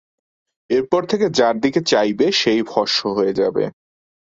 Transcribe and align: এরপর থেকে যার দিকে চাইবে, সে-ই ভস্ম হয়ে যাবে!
এরপর 0.69 1.01
থেকে 1.05 1.25
যার 1.37 1.55
দিকে 1.63 1.79
চাইবে, 1.91 2.25
সে-ই 2.39 2.61
ভস্ম 2.67 3.03
হয়ে 3.17 3.33
যাবে! 3.33 3.63